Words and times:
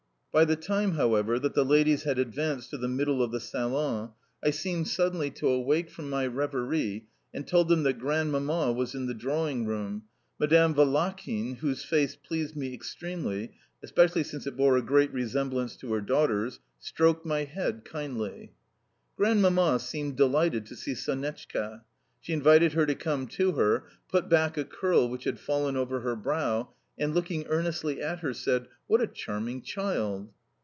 BY 0.33 0.45
the 0.45 0.55
time, 0.55 0.91
however, 0.93 1.39
that 1.39 1.55
the 1.55 1.65
ladies 1.65 2.03
had 2.03 2.17
advanced 2.17 2.69
to 2.69 2.77
the 2.77 2.87
middle 2.87 3.21
of 3.21 3.33
the 3.33 3.39
salon 3.41 4.13
I 4.41 4.51
seemed 4.51 4.87
suddenly 4.87 5.29
to 5.31 5.49
awake 5.49 5.89
from 5.89 6.09
my 6.09 6.25
reverie 6.25 7.07
and 7.33 7.45
told 7.45 7.67
them 7.67 7.83
that 7.83 7.99
Grandmamma 7.99 8.71
was 8.71 8.95
in 8.95 9.07
the 9.07 9.13
drawing 9.13 9.65
room, 9.65 10.03
Madame 10.39 10.73
Valakhin, 10.73 11.57
whose 11.57 11.83
face 11.83 12.15
pleased 12.15 12.55
me 12.55 12.73
extremely 12.73 13.51
(especially 13.83 14.23
since 14.23 14.47
it 14.47 14.55
bore 14.55 14.77
a 14.77 14.81
great 14.81 15.11
resemblance 15.11 15.75
to 15.75 15.91
her 15.91 15.99
daughter's), 15.99 16.61
stroked 16.79 17.25
my 17.25 17.43
head 17.43 17.83
kindly. 17.83 18.53
Grandmamma 19.17 19.79
seemed 19.79 20.15
delighted 20.15 20.65
to 20.67 20.77
see 20.77 20.93
Sonetchka. 20.95 21.81
She 22.21 22.31
invited 22.31 22.71
her 22.71 22.85
to 22.85 22.95
come 22.95 23.27
to 23.27 23.51
her, 23.55 23.83
put 24.07 24.29
back 24.29 24.57
a 24.57 24.63
curl 24.63 25.09
which 25.09 25.25
had 25.25 25.41
fallen 25.41 25.75
over 25.75 25.99
her 25.99 26.15
brow, 26.15 26.69
and 26.99 27.15
looking 27.15 27.47
earnestly 27.47 27.99
at 28.01 28.19
her 28.19 28.33
said, 28.33 28.67
"What 28.85 29.01
a 29.01 29.07
charming 29.07 29.61
child!" 29.63 30.29